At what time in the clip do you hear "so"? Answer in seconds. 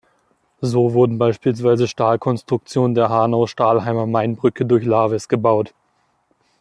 0.61-0.93